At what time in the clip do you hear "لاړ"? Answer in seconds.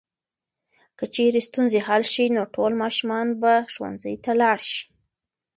4.41-4.57